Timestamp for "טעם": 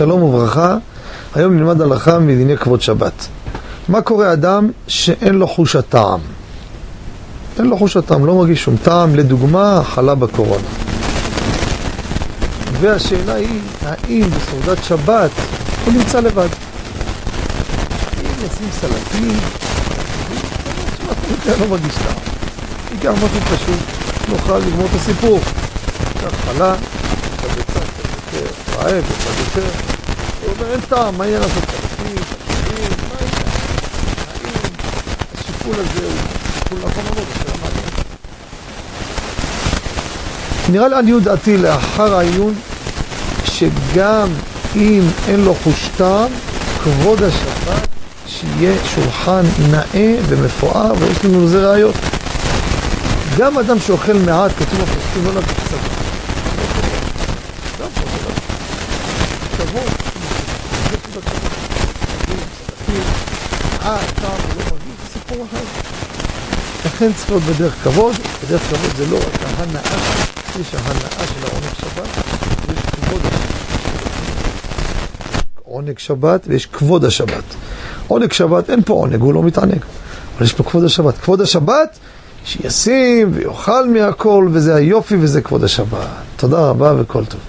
8.82-9.14, 21.94-22.16, 30.88-31.18, 45.96-46.30